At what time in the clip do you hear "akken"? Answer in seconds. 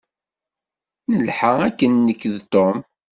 1.67-1.91